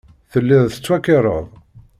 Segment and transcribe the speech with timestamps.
[0.31, 1.45] Telliḍ tettwakareḍ.